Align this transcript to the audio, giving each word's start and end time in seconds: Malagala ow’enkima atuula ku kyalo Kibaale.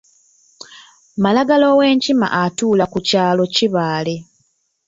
Malagala 1.23 1.65
ow’enkima 1.73 2.27
atuula 2.43 2.85
ku 2.93 2.99
kyalo 3.07 3.43
Kibaale. 3.55 4.15